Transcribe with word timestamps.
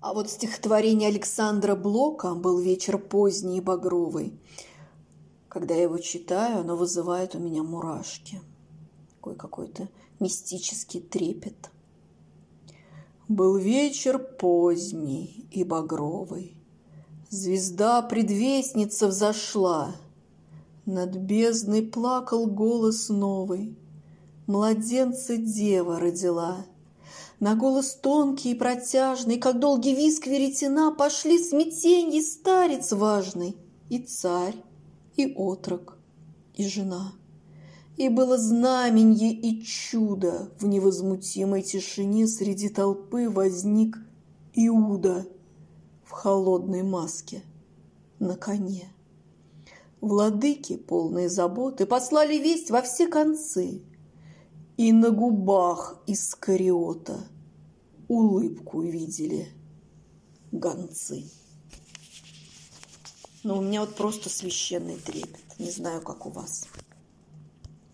А 0.00 0.14
вот 0.14 0.30
стихотворение 0.30 1.08
Александра 1.08 1.74
Блока 1.74 2.34
«Был 2.34 2.60
вечер 2.60 2.98
поздний 2.98 3.58
и 3.58 3.60
багровый». 3.60 4.38
Когда 5.48 5.74
я 5.74 5.82
его 5.82 5.98
читаю, 5.98 6.60
оно 6.60 6.76
вызывает 6.76 7.34
у 7.34 7.40
меня 7.40 7.64
мурашки. 7.64 8.40
Такой 9.16 9.34
какой-то 9.34 9.88
мистический 10.20 11.00
трепет. 11.00 11.70
Был 13.26 13.56
вечер 13.56 14.20
поздний 14.20 15.48
и 15.50 15.64
багровый. 15.64 16.54
Звезда 17.28 18.00
предвестница 18.02 19.08
взошла. 19.08 19.96
Над 20.86 21.16
бездной 21.16 21.82
плакал 21.82 22.46
голос 22.46 23.08
новый. 23.08 23.76
Младенца 24.46 25.36
дева 25.36 25.98
родила— 25.98 26.64
на 27.40 27.54
голос 27.54 27.94
тонкий 27.94 28.52
и 28.52 28.54
протяжный, 28.54 29.38
Как 29.38 29.60
долгий 29.60 29.94
виск 29.94 30.26
веретена, 30.26 30.92
Пошли 30.92 31.38
смятенье 31.38 32.22
старец 32.22 32.92
важный, 32.92 33.56
И 33.88 33.98
царь, 33.98 34.56
и 35.16 35.32
отрок, 35.34 35.98
и 36.54 36.66
жена. 36.66 37.12
И 37.96 38.08
было 38.08 38.38
знаменье 38.38 39.32
и 39.32 39.62
чудо, 39.62 40.50
В 40.58 40.66
невозмутимой 40.66 41.62
тишине 41.62 42.26
Среди 42.26 42.68
толпы 42.68 43.30
возник 43.30 43.98
Иуда 44.54 45.26
В 46.04 46.10
холодной 46.10 46.82
маске 46.82 47.42
на 48.18 48.36
коне. 48.36 48.92
Владыки, 50.00 50.76
полные 50.76 51.28
заботы, 51.28 51.86
Послали 51.86 52.38
весть 52.38 52.70
во 52.70 52.82
все 52.82 53.06
концы— 53.06 53.82
и 54.78 54.92
на 54.92 55.10
губах 55.10 56.00
Искариота 56.06 57.28
улыбку 58.06 58.80
видели 58.80 59.48
гонцы. 60.52 61.24
Но 63.42 63.58
у 63.58 63.60
меня 63.60 63.80
вот 63.80 63.96
просто 63.96 64.30
священный 64.30 64.96
трепет. 64.96 65.58
Не 65.58 65.70
знаю, 65.70 66.00
как 66.00 66.26
у 66.26 66.30
вас. 66.30 66.68